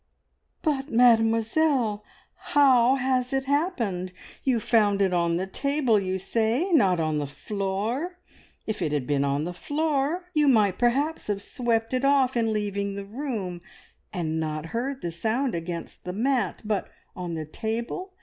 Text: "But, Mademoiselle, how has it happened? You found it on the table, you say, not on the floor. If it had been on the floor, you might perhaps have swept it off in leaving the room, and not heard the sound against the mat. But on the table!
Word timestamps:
"But, 0.63 0.89
Mademoiselle, 0.89 2.03
how 2.33 2.95
has 2.95 3.31
it 3.31 3.45
happened? 3.45 4.13
You 4.43 4.59
found 4.59 4.99
it 4.99 5.13
on 5.13 5.37
the 5.37 5.45
table, 5.45 5.99
you 5.99 6.17
say, 6.17 6.71
not 6.71 6.99
on 6.99 7.19
the 7.19 7.27
floor. 7.27 8.17
If 8.65 8.81
it 8.81 8.93
had 8.93 9.05
been 9.05 9.23
on 9.23 9.43
the 9.43 9.53
floor, 9.53 10.23
you 10.33 10.47
might 10.47 10.79
perhaps 10.79 11.27
have 11.27 11.43
swept 11.43 11.93
it 11.93 12.03
off 12.03 12.35
in 12.35 12.51
leaving 12.51 12.95
the 12.95 13.05
room, 13.05 13.61
and 14.11 14.39
not 14.39 14.65
heard 14.73 15.03
the 15.03 15.11
sound 15.11 15.53
against 15.53 16.03
the 16.03 16.13
mat. 16.13 16.63
But 16.65 16.89
on 17.15 17.35
the 17.35 17.45
table! 17.45 18.15